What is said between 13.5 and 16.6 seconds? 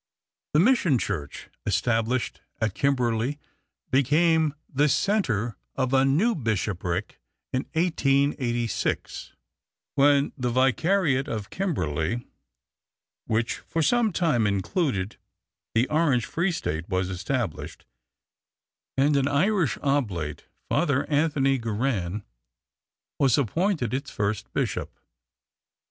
for some time included the Orange Free